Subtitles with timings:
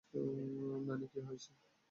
[0.87, 1.51] নানি, কী হয়েছে?